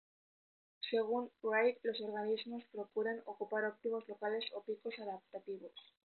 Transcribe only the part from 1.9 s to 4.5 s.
organismos procuran ocupar óptimos locales